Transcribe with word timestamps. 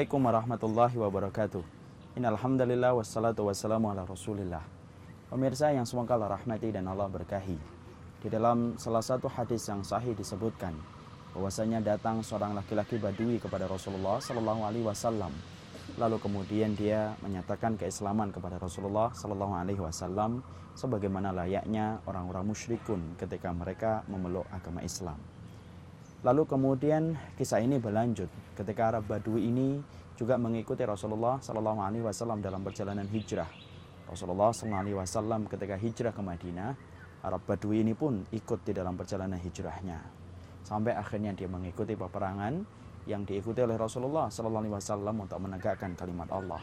Assalamualaikum 0.00 0.32
warahmatullahi 0.32 0.96
wabarakatuh. 0.96 1.62
Innalhamdulillah 2.16 2.96
wassalatu 2.96 3.44
wassalamu 3.44 3.92
ala 3.92 4.08
rasulillah. 4.08 4.64
Pemirsa 5.28 5.76
yang 5.76 5.84
semoga 5.84 6.16
Allah 6.16 6.40
rahmati 6.40 6.72
dan 6.72 6.88
Allah 6.88 7.04
berkahi. 7.04 7.60
Di 8.24 8.32
dalam 8.32 8.80
salah 8.80 9.04
satu 9.04 9.28
hadis 9.28 9.60
yang 9.68 9.84
sahih 9.84 10.16
disebutkan 10.16 10.72
bahwasanya 11.36 11.84
datang 11.84 12.24
seorang 12.24 12.56
laki-laki 12.56 12.96
badui 12.96 13.36
kepada 13.44 13.68
Rasulullah 13.68 14.16
Sallallahu 14.24 14.64
Alaihi 14.64 14.88
Wasallam. 14.88 15.36
Lalu 16.00 16.16
kemudian 16.16 16.72
dia 16.72 17.12
menyatakan 17.20 17.76
keislaman 17.76 18.32
kepada 18.32 18.56
Rasulullah 18.56 19.12
Sallallahu 19.12 19.52
Alaihi 19.52 19.84
Wasallam 19.84 20.40
sebagaimana 20.80 21.28
layaknya 21.44 22.00
orang-orang 22.08 22.48
musyrikun 22.48 23.20
ketika 23.20 23.52
mereka 23.52 24.00
memeluk 24.08 24.48
agama 24.48 24.80
Islam. 24.80 25.20
Lalu 26.20 26.44
kemudian 26.44 27.16
kisah 27.40 27.64
ini 27.64 27.80
berlanjut 27.80 28.28
ketika 28.52 28.92
Arab 28.92 29.08
Badui 29.08 29.48
ini 29.48 29.80
juga 30.20 30.36
mengikuti 30.36 30.84
Rasulullah 30.84 31.40
Sallallahu 31.40 31.80
Alaihi 31.80 32.04
Wasallam 32.04 32.44
dalam 32.44 32.60
perjalanan 32.60 33.08
hijrah. 33.08 33.48
Rasulullah 34.04 34.52
Sallallahu 34.52 34.84
Alaihi 34.84 34.98
Wasallam 35.00 35.48
ketika 35.48 35.80
hijrah 35.80 36.12
ke 36.12 36.20
Madinah, 36.20 36.76
Arab 37.24 37.40
Badui 37.48 37.80
ini 37.80 37.96
pun 37.96 38.20
ikut 38.36 38.60
di 38.68 38.76
dalam 38.76 39.00
perjalanan 39.00 39.40
hijrahnya. 39.40 39.96
Sampai 40.60 40.92
akhirnya 40.92 41.32
dia 41.32 41.48
mengikuti 41.48 41.96
peperangan 41.96 42.52
yang 43.08 43.24
diikuti 43.24 43.64
oleh 43.64 43.80
Rasulullah 43.80 44.28
Sallallahu 44.28 44.60
Alaihi 44.68 44.76
Wasallam 44.76 45.24
untuk 45.24 45.40
menegakkan 45.40 45.96
kalimat 45.96 46.28
Allah. 46.28 46.60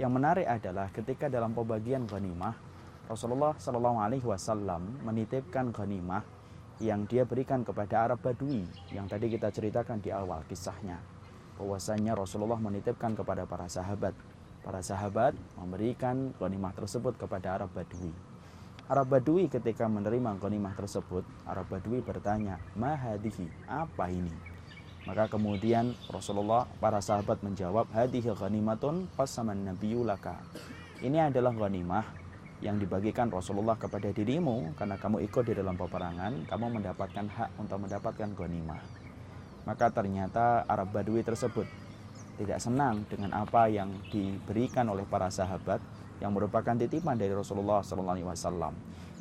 Yang 0.00 0.12
menarik 0.16 0.48
adalah 0.48 0.88
ketika 0.88 1.28
dalam 1.28 1.52
pembagian 1.52 2.08
ghanimah, 2.08 2.56
Rasulullah 3.12 3.52
Sallallahu 3.60 4.00
Alaihi 4.00 4.24
Wasallam 4.24 5.04
menitipkan 5.04 5.68
ghanimah 5.68 6.24
yang 6.82 7.06
dia 7.06 7.22
berikan 7.22 7.62
kepada 7.62 8.10
Arab 8.10 8.18
Badui 8.24 8.66
yang 8.90 9.06
tadi 9.06 9.30
kita 9.30 9.50
ceritakan 9.54 10.02
di 10.02 10.10
awal 10.10 10.42
kisahnya. 10.50 10.98
Bahwasanya 11.54 12.18
Rasulullah 12.18 12.58
menitipkan 12.58 13.14
kepada 13.14 13.46
para 13.46 13.70
sahabat. 13.70 14.14
Para 14.64 14.80
sahabat 14.80 15.36
memberikan 15.60 16.34
ghanimah 16.40 16.74
tersebut 16.74 17.14
kepada 17.14 17.60
Arab 17.60 17.70
Badui. 17.70 18.10
Arab 18.90 19.06
Badui 19.12 19.46
ketika 19.46 19.86
menerima 19.86 20.36
ghanimah 20.40 20.74
tersebut 20.74 21.22
Arab 21.46 21.70
Badui 21.70 22.02
bertanya 22.02 22.58
mahadihi 22.74 23.46
apa 23.70 24.10
ini? 24.10 24.32
Maka 25.04 25.28
kemudian 25.28 25.92
Rasulullah 26.08 26.64
para 26.80 26.98
sahabat 26.98 27.44
menjawab 27.44 27.92
hadihi 27.92 28.32
ghanimatun 28.32 29.06
qasaman 29.14 29.68
nabiyyu 29.68 30.00
laka. 30.00 30.40
Ini 31.04 31.28
adalah 31.28 31.52
ghanimah 31.52 32.23
yang 32.64 32.80
dibagikan 32.80 33.28
Rasulullah 33.28 33.76
kepada 33.76 34.08
dirimu 34.08 34.72
karena 34.72 34.96
kamu 34.96 35.20
ikut 35.28 35.44
di 35.44 35.52
dalam 35.52 35.76
peperangan, 35.76 36.48
kamu 36.48 36.80
mendapatkan 36.80 37.26
hak 37.28 37.50
untuk 37.60 37.84
mendapatkan 37.84 38.32
ghanimah. 38.32 38.80
Maka 39.68 39.92
ternyata 39.92 40.64
Arab 40.64 40.96
Badui 40.96 41.20
tersebut 41.20 41.68
tidak 42.40 42.58
senang 42.64 43.04
dengan 43.04 43.36
apa 43.36 43.68
yang 43.68 43.92
diberikan 44.08 44.88
oleh 44.88 45.04
para 45.04 45.28
sahabat 45.28 45.78
yang 46.24 46.32
merupakan 46.32 46.72
titipan 46.72 47.20
dari 47.20 47.36
Rasulullah 47.36 47.84
SAW. 47.84 48.72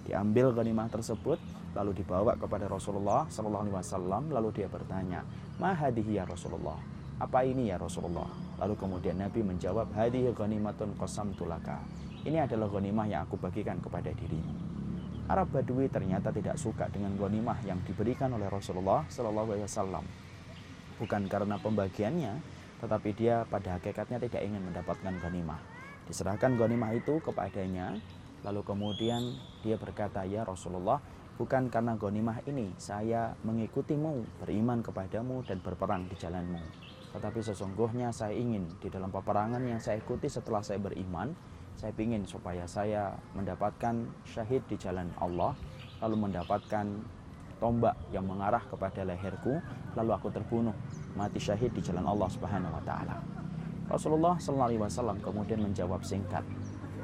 Diambil 0.08 0.56
ghanimah 0.56 0.88
tersebut 0.88 1.40
lalu 1.76 1.92
dibawa 2.00 2.40
kepada 2.40 2.72
Rasulullah 2.72 3.28
SAW 3.28 4.32
lalu 4.32 4.50
dia 4.56 4.72
bertanya, 4.72 5.28
"Mahadihi 5.60 6.16
ya 6.16 6.24
Rasulullah?" 6.24 6.80
Apa 7.20 7.44
ini 7.44 7.70
ya 7.70 7.76
Rasulullah? 7.76 8.28
Lalu 8.60 8.74
kemudian 8.80 9.20
Nabi 9.20 9.44
menjawab, 9.44 9.92
"Hadihi 9.92 10.32
ghanimatun 10.32 10.96
qasamtulaka." 10.96 11.84
Ini 12.24 12.48
adalah 12.48 12.72
ghanimah 12.72 13.06
yang 13.12 13.28
aku 13.28 13.36
bagikan 13.36 13.84
kepada 13.84 14.08
dirimu. 14.16 14.56
Arab 15.28 15.52
Badui 15.52 15.92
ternyata 15.92 16.32
tidak 16.32 16.56
suka 16.56 16.88
dengan 16.88 17.16
ghanimah 17.20 17.60
yang 17.68 17.80
diberikan 17.84 18.32
oleh 18.32 18.48
Rasulullah 18.48 19.04
Shallallahu 19.12 19.56
Alaihi 19.56 19.68
Wasallam. 19.68 20.06
Bukan 21.04 21.28
karena 21.28 21.60
pembagiannya, 21.60 22.34
tetapi 22.80 23.16
dia 23.16 23.44
pada 23.48 23.76
hakikatnya 23.76 24.24
tidak 24.24 24.40
ingin 24.40 24.64
mendapatkan 24.64 25.16
ghanimah. 25.20 25.60
Diserahkan 26.08 26.56
ghanimah 26.56 26.96
itu 26.96 27.20
kepadanya, 27.24 28.00
lalu 28.44 28.62
kemudian 28.68 29.36
dia 29.64 29.76
berkata, 29.76 30.24
"Ya 30.24 30.48
Rasulullah, 30.48 31.00
bukan 31.36 31.68
karena 31.68 32.00
ghanimah 32.00 32.44
ini 32.48 32.72
saya 32.80 33.36
mengikutimu, 33.44 34.44
beriman 34.44 34.80
kepadamu 34.80 35.44
dan 35.44 35.60
berperang 35.60 36.08
di 36.08 36.16
jalanmu. 36.16 36.62
Tetapi 37.14 37.40
sesungguhnya 37.46 38.10
saya 38.10 38.34
ingin 38.34 38.68
di 38.82 38.90
dalam 38.90 39.14
peperangan 39.14 39.62
yang 39.62 39.78
saya 39.78 40.02
ikuti 40.02 40.28
setelah 40.28 40.66
saya 40.66 40.82
beriman, 40.82 41.34
saya 41.76 41.92
ingin 41.98 42.24
supaya 42.24 42.64
saya 42.70 43.14
mendapatkan 43.34 44.08
syahid 44.24 44.64
di 44.70 44.78
jalan 44.78 45.10
Allah, 45.20 45.58
lalu 46.00 46.30
mendapatkan 46.30 46.86
tombak 47.58 47.96
yang 48.12 48.28
mengarah 48.28 48.62
kepada 48.68 49.08
leherku, 49.08 49.60
lalu 49.96 50.12
aku 50.12 50.28
terbunuh 50.34 50.76
mati 51.16 51.40
syahid 51.40 51.72
di 51.72 51.80
jalan 51.80 52.04
Allah 52.04 52.28
Subhanahu 52.28 52.76
wa 52.76 52.84
taala. 52.84 53.16
Rasulullah 53.88 54.36
sallallahu 54.40 54.70
alaihi 54.74 54.82
wasallam 54.82 55.18
kemudian 55.20 55.60
menjawab 55.60 56.02
singkat 56.04 56.44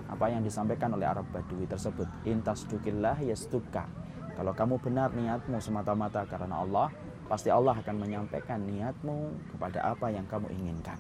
apa 0.10 0.26
yang 0.26 0.42
disampaikan 0.42 0.90
oleh 0.98 1.06
Arab 1.06 1.30
Badui 1.30 1.70
tersebut, 1.70 2.10
intas 2.26 2.66
dukillah 2.66 3.22
yastukka. 3.22 3.86
Kalau 4.34 4.56
kamu 4.58 4.82
benar 4.82 5.14
niatmu 5.14 5.62
semata-mata 5.62 6.26
karena 6.26 6.66
Allah, 6.66 6.90
pasti 7.30 7.54
Allah 7.54 7.78
akan 7.78 7.96
menyampaikan 8.02 8.58
niatmu 8.66 9.54
kepada 9.54 9.94
apa 9.94 10.10
yang 10.10 10.26
kamu 10.26 10.50
inginkan. 10.50 10.98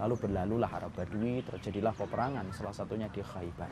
Lalu 0.00 0.16
berlalulah 0.16 0.70
Arab 0.72 0.96
Badui, 0.96 1.44
terjadilah 1.44 1.92
peperangan, 1.92 2.48
salah 2.56 2.72
satunya 2.72 3.12
di 3.12 3.20
Khaybar. 3.20 3.68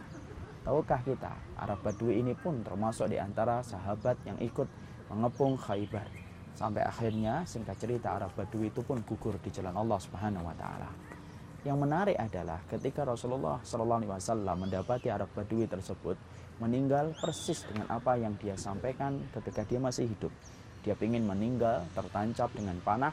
Tahukah 0.60 1.00
kita, 1.00 1.32
Arab 1.56 1.80
Badui 1.80 2.20
ini 2.20 2.36
pun 2.36 2.60
termasuk 2.60 3.08
di 3.08 3.16
antara 3.16 3.64
sahabat 3.64 4.20
yang 4.28 4.36
ikut 4.44 4.68
mengepung 5.08 5.56
Khaybar. 5.56 6.04
Sampai 6.52 6.84
akhirnya 6.84 7.48
singkat 7.48 7.80
cerita 7.80 8.12
Arab 8.12 8.36
Badui 8.36 8.68
itu 8.68 8.84
pun 8.84 9.00
gugur 9.00 9.40
di 9.40 9.48
jalan 9.48 9.72
Allah 9.72 9.96
Subhanahu 9.96 10.44
wa 10.44 10.56
taala. 10.56 10.90
Yang 11.64 11.78
menarik 11.82 12.16
adalah 12.20 12.60
ketika 12.68 13.02
Rasulullah 13.02 13.58
wasallam 13.62 14.68
mendapati 14.68 15.08
Arab 15.08 15.32
Badui 15.32 15.66
tersebut 15.66 16.14
meninggal 16.62 17.12
persis 17.18 17.66
dengan 17.68 17.90
apa 17.92 18.16
yang 18.16 18.38
dia 18.40 18.56
sampaikan 18.56 19.18
ketika 19.32 19.66
dia 19.68 19.80
masih 19.82 20.08
hidup. 20.08 20.32
Dia 20.86 20.94
ingin 21.02 21.26
meninggal 21.26 21.82
tertancap 21.98 22.54
dengan 22.54 22.78
panah 22.78 23.10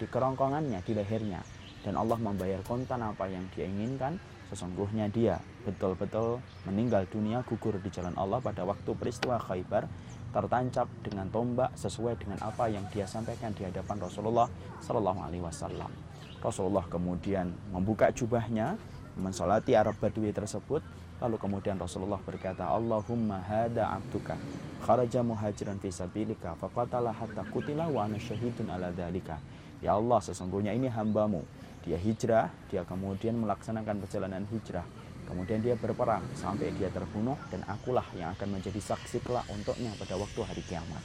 di 0.00 0.08
kerongkongannya, 0.08 0.80
di 0.80 0.96
lehernya 0.96 1.44
dan 1.82 1.98
Allah 1.98 2.18
membayar 2.18 2.62
kontan 2.62 3.02
apa 3.02 3.26
yang 3.26 3.42
dia 3.52 3.66
inginkan 3.66 4.16
sesungguhnya 4.48 5.10
dia 5.10 5.40
betul-betul 5.66 6.38
meninggal 6.68 7.08
dunia 7.10 7.42
gugur 7.42 7.74
di 7.82 7.90
jalan 7.90 8.14
Allah 8.14 8.38
pada 8.38 8.62
waktu 8.62 8.90
peristiwa 8.94 9.40
Khaybar 9.40 9.88
tertancap 10.32 10.88
dengan 11.04 11.28
tombak 11.28 11.76
sesuai 11.76 12.16
dengan 12.16 12.40
apa 12.40 12.68
yang 12.68 12.84
dia 12.88 13.04
sampaikan 13.04 13.52
di 13.52 13.68
hadapan 13.68 14.00
Rasulullah 14.00 14.48
Shallallahu 14.80 15.20
Alaihi 15.28 15.44
Wasallam. 15.44 15.92
Rasulullah 16.40 16.84
kemudian 16.88 17.52
membuka 17.70 18.08
jubahnya, 18.10 18.80
mensolati 19.20 19.76
Arab 19.76 20.00
Badui 20.00 20.32
tersebut, 20.32 20.80
lalu 21.22 21.38
kemudian 21.38 21.78
Rasulullah 21.78 22.18
berkata, 22.18 22.66
Allahumma 22.66 23.38
hada 23.46 23.94
abduka, 23.94 24.34
kharaja 24.82 25.22
muhajiran 25.22 25.78
fi 25.78 25.94
sabilika, 25.94 26.58
faqatala 26.58 27.14
hatta 27.14 27.46
kutila 27.54 27.86
wa 27.86 28.10
ana 28.10 28.18
syahidun 28.18 28.66
ala 28.66 28.90
dhalika. 28.90 29.38
Ya 29.78 29.94
Allah, 29.94 30.18
sesungguhnya 30.18 30.74
ini 30.74 30.90
hambamu 30.90 31.46
dia 31.82 31.98
hijrah, 31.98 32.46
dia 32.70 32.86
kemudian 32.86 33.34
melaksanakan 33.42 34.06
perjalanan 34.06 34.46
hijrah. 34.50 34.86
Kemudian 35.26 35.62
dia 35.62 35.78
berperang 35.78 36.22
sampai 36.34 36.74
dia 36.78 36.90
terbunuh 36.90 37.38
dan 37.50 37.62
akulah 37.66 38.04
yang 38.18 38.34
akan 38.34 38.58
menjadi 38.58 38.78
saksi 38.78 39.22
kelak 39.22 39.46
untuknya 39.50 39.90
pada 39.98 40.18
waktu 40.18 40.40
hari 40.42 40.62
kiamat. 40.66 41.02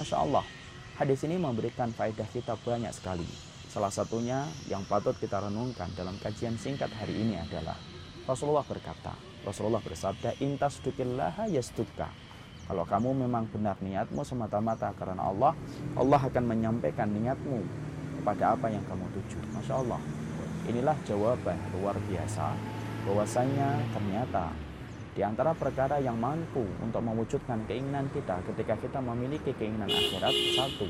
Masya 0.00 0.16
Allah, 0.20 0.44
hadis 0.96 1.22
ini 1.24 1.36
memberikan 1.40 1.92
faedah 1.92 2.26
kita 2.32 2.56
banyak 2.60 2.90
sekali. 2.92 3.28
Salah 3.68 3.92
satunya 3.92 4.48
yang 4.68 4.82
patut 4.88 5.16
kita 5.16 5.40
renungkan 5.40 5.92
dalam 5.94 6.16
kajian 6.20 6.56
singkat 6.56 6.88
hari 6.96 7.14
ini 7.14 7.40
adalah 7.40 7.76
Rasulullah 8.24 8.64
berkata, 8.64 9.12
Rasulullah 9.44 9.84
bersabda, 9.84 10.40
Intas 10.40 10.80
dukillaha 10.80 11.46
yastukka. 11.52 12.08
Kalau 12.64 12.88
kamu 12.88 13.28
memang 13.28 13.44
benar 13.52 13.76
niatmu 13.84 14.24
semata-mata 14.24 14.88
karena 14.96 15.28
Allah, 15.28 15.52
Allah 16.00 16.16
akan 16.16 16.44
menyampaikan 16.48 17.12
niatmu 17.12 17.60
kepada 18.20 18.56
apa 18.56 18.72
yang 18.72 18.80
kamu 18.88 19.04
tuju. 19.12 19.36
Masya 19.52 19.84
Allah. 19.84 20.00
Inilah 20.64 20.96
jawaban 21.04 21.60
luar 21.76 21.92
biasa 22.08 22.56
bahwasanya 23.04 23.84
ternyata 23.92 24.48
di 25.12 25.20
antara 25.20 25.52
perkara 25.52 26.00
yang 26.00 26.16
mampu 26.16 26.64
untuk 26.80 27.04
mewujudkan 27.04 27.68
keinginan 27.68 28.08
kita 28.16 28.40
ketika 28.48 28.80
kita 28.80 28.98
memiliki 29.04 29.52
keinginan 29.60 29.92
akhirat 29.92 30.32
satu 30.56 30.88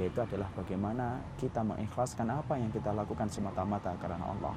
yaitu 0.00 0.18
adalah 0.24 0.48
bagaimana 0.56 1.20
kita 1.36 1.60
mengikhlaskan 1.60 2.32
apa 2.32 2.56
yang 2.56 2.72
kita 2.72 2.96
lakukan 2.96 3.28
semata-mata 3.28 3.92
karena 4.00 4.24
Allah. 4.24 4.56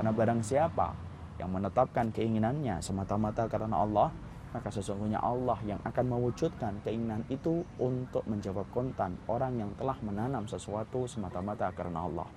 Karena 0.00 0.10
barang 0.16 0.40
siapa 0.40 1.09
yang 1.40 1.48
menetapkan 1.48 2.12
keinginannya 2.12 2.84
semata-mata 2.84 3.48
karena 3.48 3.80
Allah, 3.80 4.12
maka 4.52 4.68
sesungguhnya 4.68 5.22
Allah 5.24 5.56
yang 5.64 5.80
akan 5.88 6.04
mewujudkan 6.12 6.84
keinginan 6.84 7.24
itu 7.32 7.64
untuk 7.80 8.26
menjawab 8.28 8.68
kontan 8.68 9.16
orang 9.24 9.56
yang 9.56 9.70
telah 9.80 9.96
menanam 10.04 10.44
sesuatu 10.44 11.08
semata-mata 11.08 11.72
karena 11.72 12.04
Allah. 12.04 12.28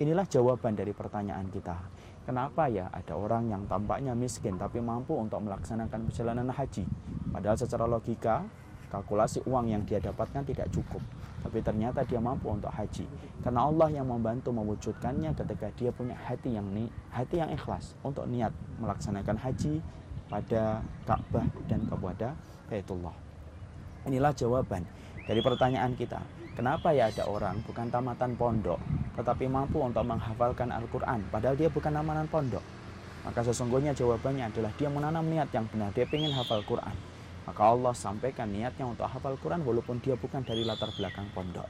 Inilah 0.00 0.24
jawaban 0.26 0.74
dari 0.74 0.90
pertanyaan 0.96 1.52
kita. 1.52 1.76
Kenapa 2.24 2.66
ya 2.72 2.88
ada 2.88 3.12
orang 3.14 3.52
yang 3.52 3.62
tampaknya 3.68 4.16
miskin 4.16 4.56
tapi 4.56 4.80
mampu 4.80 5.12
untuk 5.12 5.44
melaksanakan 5.44 6.08
perjalanan 6.08 6.48
haji? 6.48 6.88
Padahal 7.28 7.58
secara 7.60 7.84
logika, 7.84 8.40
kalkulasi 8.88 9.44
uang 9.44 9.68
yang 9.68 9.82
dia 9.84 10.00
dapatkan 10.00 10.42
tidak 10.48 10.72
cukup. 10.72 11.04
Tapi 11.42 11.58
ternyata 11.58 12.06
dia 12.06 12.22
mampu 12.22 12.48
untuk 12.48 12.70
haji 12.70 13.04
karena 13.42 13.66
Allah 13.66 13.90
yang 13.90 14.06
membantu 14.06 14.54
mewujudkannya 14.54 15.34
ketika 15.34 15.68
dia 15.74 15.90
punya 15.90 16.14
hati 16.14 16.54
yang 16.54 16.66
ni, 16.70 16.86
hati 17.10 17.42
yang 17.42 17.50
ikhlas 17.50 17.98
untuk 18.06 18.24
niat 18.30 18.54
melaksanakan 18.78 19.36
haji 19.36 19.82
pada 20.30 20.80
Ka'bah 21.04 21.44
dan 21.68 21.84
kepada 21.84 22.32
Baitullah. 22.70 23.12
Inilah 24.08 24.32
jawaban 24.32 24.86
dari 25.28 25.44
pertanyaan 25.44 25.92
kita. 25.92 26.22
Kenapa 26.56 26.94
ya 26.94 27.10
ada 27.10 27.28
orang 27.28 27.60
bukan 27.66 27.88
tamatan 27.90 28.36
pondok 28.36 28.80
tetapi 29.18 29.44
mampu 29.48 29.80
untuk 29.80 30.04
menghafalkan 30.04 30.72
Al-Quran 30.72 31.20
padahal 31.28 31.58
dia 31.58 31.68
bukan 31.68 31.92
amanan 31.98 32.24
pondok? 32.30 32.62
Maka 33.22 33.44
sesungguhnya 33.44 33.94
jawabannya 33.94 34.50
adalah 34.50 34.72
dia 34.74 34.90
menanam 34.90 35.22
niat 35.30 35.46
yang 35.54 35.62
benar, 35.70 35.94
dia 35.94 36.02
ingin 36.10 36.34
hafal 36.34 36.58
Quran 36.66 37.11
maka 37.42 37.62
Allah 37.62 37.94
sampaikan 37.96 38.46
niatnya 38.50 38.86
untuk 38.86 39.08
hafal 39.10 39.34
Quran 39.42 39.66
walaupun 39.66 39.98
dia 39.98 40.14
bukan 40.14 40.46
dari 40.46 40.62
latar 40.62 40.94
belakang 40.94 41.26
pondok. 41.34 41.66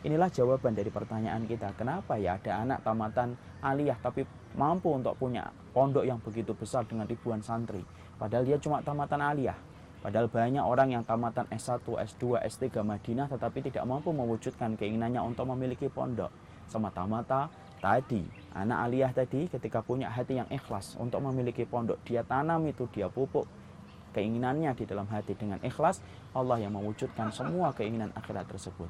Inilah 0.00 0.32
jawaban 0.32 0.72
dari 0.72 0.88
pertanyaan 0.88 1.44
kita. 1.44 1.76
Kenapa 1.76 2.16
ya 2.16 2.40
ada 2.40 2.64
anak 2.64 2.80
tamatan 2.80 3.36
aliyah 3.60 4.00
tapi 4.00 4.24
mampu 4.56 4.96
untuk 4.96 5.12
punya 5.20 5.52
pondok 5.76 6.08
yang 6.08 6.16
begitu 6.24 6.56
besar 6.56 6.88
dengan 6.88 7.04
ribuan 7.04 7.44
santri. 7.44 7.84
Padahal 8.16 8.48
dia 8.48 8.56
cuma 8.56 8.80
tamatan 8.80 9.20
aliyah. 9.20 9.56
Padahal 10.00 10.32
banyak 10.32 10.64
orang 10.64 10.96
yang 10.96 11.04
tamatan 11.04 11.44
S1, 11.52 11.84
S2, 11.84 12.40
S3 12.40 12.80
Madinah 12.80 13.28
tetapi 13.28 13.60
tidak 13.68 13.84
mampu 13.84 14.16
mewujudkan 14.16 14.72
keinginannya 14.80 15.20
untuk 15.20 15.44
memiliki 15.52 15.92
pondok. 15.92 16.32
Semata-mata 16.64 17.52
tadi, 17.84 18.24
anak 18.56 18.78
aliyah 18.88 19.12
tadi 19.12 19.52
ketika 19.52 19.84
punya 19.84 20.08
hati 20.08 20.40
yang 20.40 20.48
ikhlas 20.48 20.96
untuk 20.96 21.20
memiliki 21.20 21.68
pondok, 21.68 22.00
dia 22.08 22.24
tanam 22.24 22.64
itu, 22.64 22.88
dia 22.88 23.12
pupuk, 23.12 23.44
keinginannya 24.12 24.74
di 24.74 24.84
dalam 24.86 25.06
hati 25.08 25.34
dengan 25.34 25.58
ikhlas, 25.62 26.02
Allah 26.34 26.62
yang 26.62 26.74
mewujudkan 26.74 27.30
semua 27.34 27.74
keinginan 27.74 28.14
akhirat 28.14 28.46
tersebut. 28.50 28.88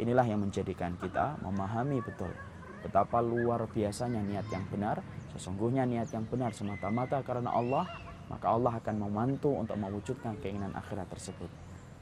Inilah 0.00 0.24
yang 0.24 0.40
menjadikan 0.40 0.96
kita 0.96 1.36
memahami 1.44 2.00
betul 2.00 2.32
betapa 2.80 3.20
luar 3.20 3.68
biasanya 3.68 4.24
niat 4.24 4.48
yang 4.48 4.64
benar. 4.72 5.04
Sesungguhnya 5.36 5.84
niat 5.86 6.10
yang 6.10 6.24
benar 6.26 6.50
semata-mata 6.56 7.20
karena 7.22 7.52
Allah, 7.52 7.86
maka 8.32 8.46
Allah 8.50 8.80
akan 8.80 8.96
membantu 8.98 9.52
untuk 9.54 9.76
mewujudkan 9.78 10.34
keinginan 10.40 10.72
akhirat 10.74 11.06
tersebut. 11.12 11.50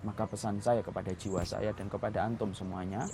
Maka 0.07 0.31
pesan 0.31 0.63
saya 0.63 0.81
kepada 0.81 1.11
jiwa 1.11 1.43
saya 1.43 1.75
dan 1.75 1.91
kepada 1.91 2.23
antum 2.23 2.55
semuanya, 2.55 3.05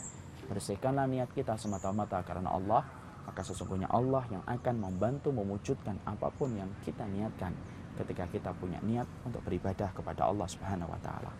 bersihkanlah 0.46 1.08
niat 1.08 1.32
kita 1.32 1.56
semata-mata 1.56 2.20
karena 2.20 2.52
Allah, 2.52 2.84
maka 3.24 3.40
sesungguhnya 3.40 3.88
Allah 3.88 4.20
yang 4.28 4.44
akan 4.44 4.76
membantu 4.84 5.32
mewujudkan 5.32 5.96
apa 6.04 6.28
pun 6.36 6.52
yang 6.52 6.68
kita 6.84 7.08
niatkan 7.08 7.56
ketika 7.99 8.26
kita 8.31 8.50
punya 8.56 8.79
niat 8.82 9.06
untuk 9.23 9.43
beribadah 9.46 9.91
kepada 9.94 10.26
Allah 10.26 10.46
Subhanahu 10.50 10.91
wa 10.91 11.00
taala. 11.00 11.32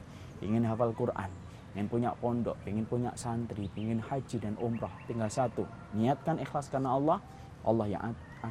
Ingin 0.43 0.67
hafal 0.67 0.95
Quran, 0.95 1.31
ingin 1.75 1.89
punya 1.91 2.11
pondok, 2.15 2.59
ingin 2.67 2.87
punya 2.87 3.11
santri, 3.19 3.71
ingin 3.75 3.99
haji 3.99 4.37
dan 4.39 4.55
umrah, 4.62 4.93
tinggal 5.06 5.31
satu, 5.31 5.67
niatkan 5.95 6.39
ikhlas 6.39 6.71
karena 6.71 6.95
Allah, 6.95 7.19
Allah 7.65 7.87
yang 7.89 8.03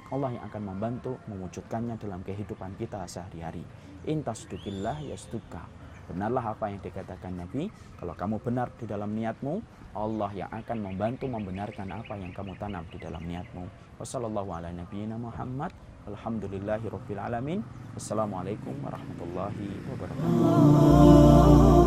Allah 0.09 0.33
yang 0.33 0.43
akan 0.49 0.73
membantu 0.73 1.21
mewujudkannya 1.29 2.01
dalam 2.01 2.25
kehidupan 2.25 2.73
kita 2.81 3.05
sehari-hari. 3.05 3.61
Intasdukillah 4.09 5.05
yastuka. 5.05 5.69
Benarlah 6.09 6.57
apa 6.57 6.67
yang 6.67 6.81
dikatakan 6.81 7.37
Nabi, 7.37 7.71
kalau 8.01 8.17
kamu 8.17 8.41
benar 8.41 8.73
di 8.75 8.89
dalam 8.89 9.13
niatmu, 9.15 9.61
Allah 9.93 10.31
yang 10.33 10.49
akan 10.49 10.77
membantu 10.81 11.29
membenarkan 11.29 11.93
apa 11.93 12.17
yang 12.17 12.33
kamu 12.33 12.57
tanam 12.57 12.83
di 12.89 12.97
dalam 12.97 13.21
niatmu. 13.21 13.69
Wassalamualaikum 14.01 15.92
Alhamdulillahi 16.07 16.89
Rabbil 16.91 17.19
Alamin. 17.19 17.59
Wassalamualaikum 17.95 18.73
warahmatullahi 18.83 19.69
wabarakatuh. 19.87 21.82